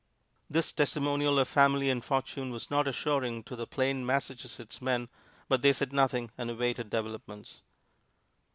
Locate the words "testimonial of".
0.71-1.47